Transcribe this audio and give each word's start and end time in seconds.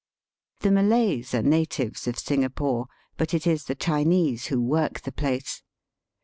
The 0.61 0.71
Malays 0.71 1.35
are 1.35 1.43
natives 1.43 2.07
of 2.07 2.17
Singapore, 2.17 2.87
but 3.17 3.35
it 3.35 3.45
is 3.45 3.65
the 3.65 3.75
Chinese 3.75 4.47
who 4.47 4.59
work 4.59 5.01
the 5.01 5.11
place. 5.11 5.61